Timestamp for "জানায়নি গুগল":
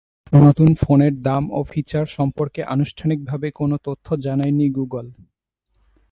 4.17-5.05